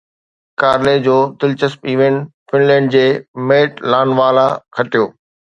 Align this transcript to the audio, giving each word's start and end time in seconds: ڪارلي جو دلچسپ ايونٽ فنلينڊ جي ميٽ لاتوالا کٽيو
ڪارلي 0.61 0.93
جو 1.07 1.17
دلچسپ 1.43 1.85
ايونٽ 1.93 2.25
فنلينڊ 2.53 2.93
جي 2.97 3.05
ميٽ 3.51 3.87
لاتوالا 3.93 4.49
کٽيو 4.77 5.07